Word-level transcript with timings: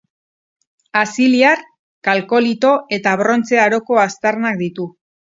Aziliar, 1.01 1.59
Kalkolito 2.07 2.71
eta 2.97 3.13
Brontze 3.19 3.59
Aroko 3.65 3.99
aztarnak 4.05 4.57
ditu 4.63 4.87